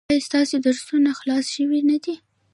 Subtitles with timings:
[0.09, 2.13] ایا ستاسو درسونه خلاص شوي نه دي؟